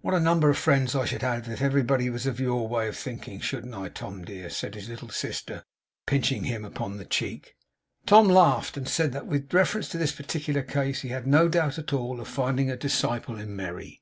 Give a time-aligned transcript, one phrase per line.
[0.00, 2.96] 'What a number of friends I should have, if everybody was of your way of
[2.96, 3.38] thinking.
[3.38, 5.62] Shouldn't I, Tom, dear?' said his little sister
[6.06, 7.54] pinching him upon the cheek.
[8.06, 11.78] Tom laughed, and said that with reference to this particular case he had no doubt
[11.78, 14.00] at all of finding a disciple in Merry.